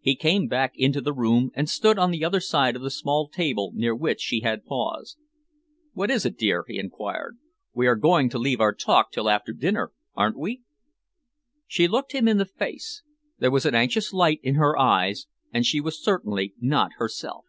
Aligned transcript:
He 0.00 0.16
came 0.16 0.48
back 0.48 0.72
into 0.74 1.00
the 1.00 1.12
room 1.12 1.52
and 1.54 1.70
stood 1.70 1.96
on 1.96 2.10
the 2.10 2.24
other 2.24 2.40
side 2.40 2.74
of 2.74 2.82
the 2.82 2.90
small 2.90 3.28
table 3.28 3.70
near 3.72 3.94
which 3.94 4.20
she 4.20 4.40
had 4.40 4.64
paused. 4.64 5.16
"What 5.92 6.10
is 6.10 6.26
it, 6.26 6.36
dear?" 6.36 6.64
he 6.66 6.76
enquired. 6.76 7.38
"We 7.72 7.86
are 7.86 7.94
going 7.94 8.30
to 8.30 8.38
leave 8.40 8.60
our 8.60 8.74
talk 8.74 9.12
till 9.12 9.30
after 9.30 9.52
dinner, 9.52 9.92
aren't 10.16 10.36
we?" 10.40 10.62
She 11.68 11.86
looked 11.86 12.10
him 12.10 12.26
in 12.26 12.38
the 12.38 12.46
face. 12.46 13.04
There 13.38 13.52
was 13.52 13.64
an 13.64 13.76
anxious 13.76 14.12
light 14.12 14.40
in 14.42 14.56
her 14.56 14.76
eyes, 14.76 15.28
and 15.54 15.64
she 15.64 15.80
was 15.80 16.02
certainly 16.02 16.52
not 16.58 16.94
herself. 16.96 17.44